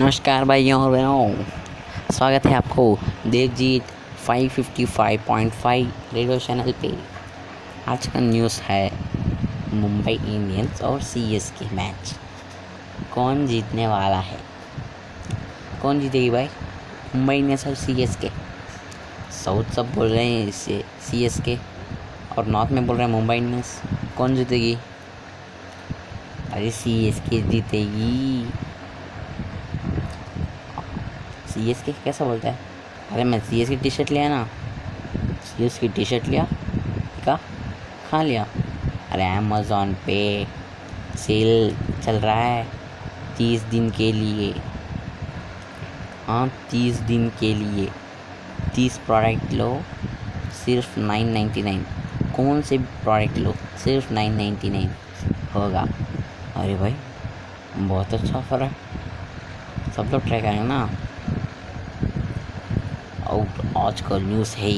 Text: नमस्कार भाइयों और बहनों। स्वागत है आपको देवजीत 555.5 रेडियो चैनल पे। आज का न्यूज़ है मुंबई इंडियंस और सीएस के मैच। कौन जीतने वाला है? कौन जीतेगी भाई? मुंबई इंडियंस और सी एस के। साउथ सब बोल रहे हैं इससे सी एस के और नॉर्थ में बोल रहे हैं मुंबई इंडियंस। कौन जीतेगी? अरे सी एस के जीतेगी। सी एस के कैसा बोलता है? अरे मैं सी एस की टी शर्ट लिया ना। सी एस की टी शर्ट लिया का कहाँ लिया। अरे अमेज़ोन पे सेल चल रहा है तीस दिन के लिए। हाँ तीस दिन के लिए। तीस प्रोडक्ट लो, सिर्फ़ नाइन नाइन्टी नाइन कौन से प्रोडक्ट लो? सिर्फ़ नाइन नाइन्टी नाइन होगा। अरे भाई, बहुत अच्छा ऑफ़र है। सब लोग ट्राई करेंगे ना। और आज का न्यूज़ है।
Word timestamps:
नमस्कार 0.00 0.44
भाइयों 0.44 0.82
और 0.82 0.90
बहनों। 0.90 1.44
स्वागत 2.14 2.46
है 2.46 2.54
आपको 2.54 2.98
देवजीत 3.26 3.82
555.5 4.26 5.86
रेडियो 6.14 6.38
चैनल 6.38 6.72
पे। 6.72 6.98
आज 7.88 8.06
का 8.06 8.20
न्यूज़ 8.20 8.60
है 8.60 8.90
मुंबई 9.74 10.12
इंडियंस 10.12 10.82
और 10.82 11.02
सीएस 11.02 11.50
के 11.50 11.76
मैच। 11.76 12.14
कौन 13.14 13.46
जीतने 13.46 13.86
वाला 13.86 14.18
है? 14.18 14.38
कौन 15.82 16.00
जीतेगी 16.00 16.30
भाई? 16.30 16.48
मुंबई 17.14 17.36
इंडियंस 17.36 17.66
और 17.66 17.74
सी 17.74 18.02
एस 18.02 18.16
के। 18.16 18.30
साउथ 19.44 19.64
सब 19.64 19.94
बोल 19.94 20.08
रहे 20.08 20.26
हैं 20.26 20.48
इससे 20.48 20.84
सी 21.00 21.24
एस 21.24 21.40
के 21.40 21.58
और 22.38 22.46
नॉर्थ 22.46 22.70
में 22.70 22.86
बोल 22.86 22.96
रहे 22.96 23.06
हैं 23.06 23.12
मुंबई 23.12 23.36
इंडियंस। 23.36 23.82
कौन 24.18 24.36
जीतेगी? 24.36 24.76
अरे 26.52 26.70
सी 26.70 27.08
एस 27.08 27.20
के 27.20 27.42
जीतेगी। 27.42 28.48
सी 31.54 31.70
एस 31.70 31.82
के 31.82 31.92
कैसा 31.92 32.24
बोलता 32.24 32.48
है? 32.48 32.58
अरे 33.12 33.24
मैं 33.24 33.40
सी 33.40 33.60
एस 33.62 33.68
की 33.68 33.76
टी 33.76 33.90
शर्ट 33.90 34.10
लिया 34.10 34.28
ना। 34.28 34.44
सी 35.44 35.64
एस 35.64 35.78
की 35.78 35.88
टी 35.88 36.04
शर्ट 36.04 36.26
लिया 36.26 36.46
का 37.24 37.36
कहाँ 38.10 38.24
लिया। 38.24 38.46
अरे 39.10 39.26
अमेज़ोन 39.36 39.94
पे 40.06 40.46
सेल 41.16 41.76
चल 42.04 42.16
रहा 42.16 42.34
है 42.34 42.66
तीस 43.38 43.62
दिन 43.62 43.90
के 43.90 44.12
लिए। 44.12 44.52
हाँ 46.26 46.48
तीस 46.70 47.00
दिन 47.00 47.28
के 47.40 47.54
लिए। 47.54 47.88
तीस 48.74 48.98
प्रोडक्ट 48.98 49.52
लो, 49.52 49.82
सिर्फ़ 50.64 50.98
नाइन 51.00 51.28
नाइन्टी 51.28 51.62
नाइन 51.62 51.86
कौन 52.36 52.62
से 52.62 52.78
प्रोडक्ट 52.78 53.38
लो? 53.38 53.54
सिर्फ़ 53.84 54.12
नाइन 54.12 54.34
नाइन्टी 54.34 54.70
नाइन 54.70 54.90
होगा। 55.54 55.86
अरे 56.56 56.74
भाई, 56.74 56.94
बहुत 57.76 58.14
अच्छा 58.14 58.38
ऑफ़र 58.38 58.62
है। 58.62 58.70
सब 59.96 60.10
लोग 60.12 60.22
ट्राई 60.22 60.40
करेंगे 60.40 60.62
ना। 60.62 60.90
और 63.34 63.72
आज 63.78 64.00
का 64.00 64.18
न्यूज़ 64.18 64.56
है। 64.56 64.72